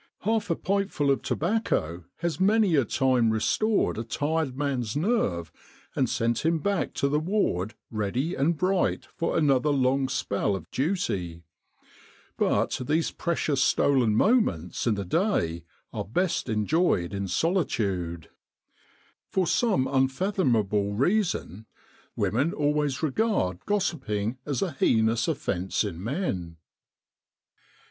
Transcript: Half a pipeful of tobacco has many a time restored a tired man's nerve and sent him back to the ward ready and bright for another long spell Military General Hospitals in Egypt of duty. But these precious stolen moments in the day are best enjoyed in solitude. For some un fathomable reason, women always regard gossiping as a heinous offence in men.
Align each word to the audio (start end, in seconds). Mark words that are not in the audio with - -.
Half 0.21 0.49
a 0.49 0.55
pipeful 0.55 1.11
of 1.11 1.21
tobacco 1.21 2.05
has 2.21 2.39
many 2.39 2.73
a 2.75 2.85
time 2.85 3.29
restored 3.29 3.99
a 3.99 4.03
tired 4.03 4.57
man's 4.57 4.95
nerve 4.97 5.51
and 5.95 6.09
sent 6.09 6.43
him 6.43 6.57
back 6.57 6.95
to 6.95 7.07
the 7.07 7.19
ward 7.19 7.75
ready 7.91 8.33
and 8.33 8.57
bright 8.57 9.05
for 9.15 9.37
another 9.37 9.69
long 9.69 10.09
spell 10.09 10.53
Military 10.53 10.63
General 10.71 10.89
Hospitals 10.89 11.09
in 11.09 11.23
Egypt 11.23 11.43
of 11.43 12.39
duty. 12.39 12.79
But 12.79 12.87
these 12.91 13.11
precious 13.11 13.61
stolen 13.61 14.15
moments 14.15 14.87
in 14.87 14.95
the 14.95 15.05
day 15.05 15.65
are 15.93 16.03
best 16.05 16.49
enjoyed 16.49 17.13
in 17.13 17.27
solitude. 17.27 18.31
For 19.29 19.45
some 19.45 19.87
un 19.87 20.07
fathomable 20.07 20.95
reason, 20.95 21.67
women 22.15 22.53
always 22.53 23.03
regard 23.03 23.63
gossiping 23.67 24.39
as 24.47 24.63
a 24.63 24.71
heinous 24.71 25.27
offence 25.27 25.83
in 25.83 26.03
men. 26.03 26.57